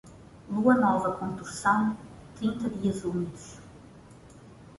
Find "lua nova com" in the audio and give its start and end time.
0.49-1.35